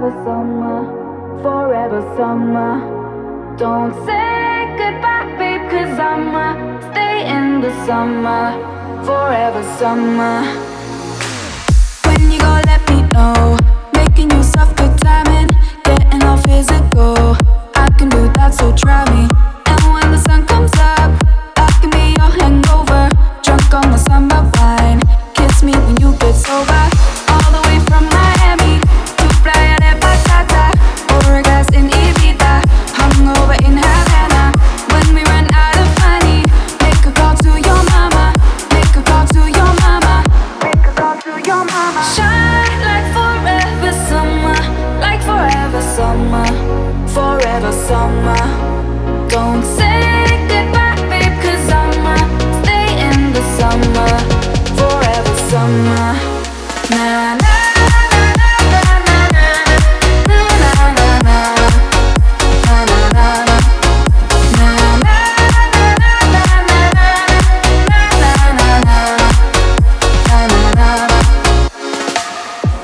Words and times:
forever 0.00 0.24
summer, 0.24 1.42
forever 1.42 2.00
summer. 2.16 3.56
Don't 3.58 3.92
say 4.06 4.74
goodbye, 4.78 5.36
babe, 5.36 5.68
cause 5.70 5.98
I'ma 5.98 6.80
stay 6.90 7.28
in 7.28 7.60
the 7.60 7.70
summer, 7.84 8.56
forever 9.04 9.62
summer. 9.76 10.40
When 12.06 12.32
you 12.32 12.38
gon' 12.40 12.62
let 12.64 12.80
me 12.88 13.02
know, 13.12 13.58
making 13.92 14.30
you 14.30 14.42
soft 14.42 14.78
good 14.78 14.96
timing, 15.00 15.50
getting 15.84 16.22
all 16.22 16.38
physical. 16.38 17.36
I 17.76 17.90
can 17.98 18.08
do 18.08 18.32
that, 18.36 18.54
so 18.54 18.74
try 18.74 19.04
summer. 47.90 48.44
Don't 49.28 49.64
say 49.64 50.46
goodbye, 50.50 50.94
I'ma 51.80 52.14
stay 52.62 52.86
in 53.08 53.32
the 53.36 53.42
summer, 53.58 54.12
forever 54.78 55.34
summer. 55.50 56.06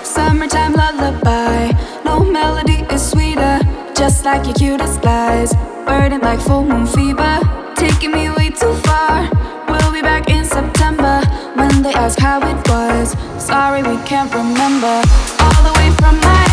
Summertime 0.03 0.73
lullaby, 0.73 1.71
no 2.05 2.25
melody 2.25 2.79
is 2.95 3.11
sweeter. 3.11 3.56
Just 3.97 4.27
like 4.27 4.45
your 4.45 4.55
cutest 4.55 5.03
lies, 5.05 5.55
burning 5.87 6.21
like 6.21 6.39
full 6.39 6.65
moon 6.65 6.87
fever, 6.87 7.41
taking 7.77 8.11
me 8.11 8.29
way 8.29 8.51
too 8.51 8.75
far. 8.85 9.27
We'll 9.69 9.91
be 9.91 10.03
back 10.03 10.29
in 10.29 10.45
September 10.45 11.23
when 11.55 11.83
they 11.83 11.95
ask 11.95 12.19
how 12.19 12.39
it 12.41 12.69
was. 12.69 13.17
Sorry, 13.43 13.83
we 13.83 13.97
can't 14.05 14.33
remember. 14.35 15.01
All 15.41 15.63
the 15.63 15.73
way 15.79 15.91
from 15.97 16.21
Miami 16.21 16.46